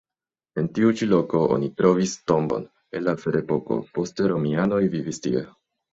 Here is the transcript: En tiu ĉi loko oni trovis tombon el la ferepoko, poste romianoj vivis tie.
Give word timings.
En 0.61 0.67
tiu 0.77 0.93
ĉi 1.01 1.07
loko 1.09 1.41
oni 1.57 1.69
trovis 1.81 2.15
tombon 2.31 2.65
el 3.01 3.07
la 3.09 3.15
ferepoko, 3.25 3.77
poste 3.99 4.31
romianoj 4.33 4.85
vivis 4.97 5.23
tie. 5.29 5.45